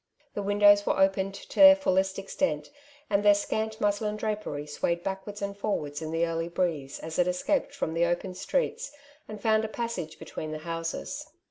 [0.33, 2.71] The windows were opened to their fullest extent,
[3.07, 7.27] and their scant muslin drapery swayed backwards and forwards in the early breeze, as it
[7.27, 8.91] escaped from the open streets,
[9.27, 11.29] and found a passage between the houses.